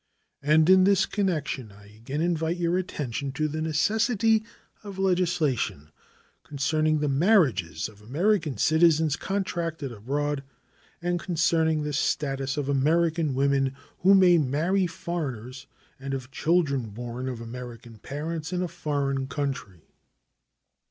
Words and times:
And 0.41 0.67
in 0.67 0.83
this 0.83 1.05
connection 1.05 1.71
I 1.71 1.93
again 1.95 2.21
invite 2.21 2.57
your 2.57 2.75
attention 2.75 3.31
to 3.33 3.47
the 3.47 3.61
necessity 3.61 4.43
of 4.83 4.97
legislation 4.97 5.91
concerning 6.43 7.01
the 7.01 7.07
marriages 7.07 7.87
of 7.87 8.01
American 8.01 8.57
citizens 8.57 9.15
contracted 9.15 9.91
abroad, 9.91 10.43
and 11.03 11.19
concerning 11.19 11.83
the 11.83 11.93
status 11.93 12.57
of 12.57 12.67
American 12.67 13.35
women 13.35 13.75
who 13.99 14.15
may 14.15 14.39
marry 14.39 14.87
foreigners 14.87 15.67
and 15.99 16.15
of 16.15 16.31
children 16.31 16.89
born 16.89 17.29
of 17.29 17.39
American 17.39 17.99
parents 17.99 18.51
in 18.51 18.63
a 18.63 18.67
foreign 18.67 19.27
country. 19.27 19.83